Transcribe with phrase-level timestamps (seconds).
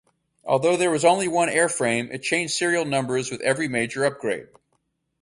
[0.43, 4.47] Although there was only one airframe, it changed serial numbers with every major upgrade.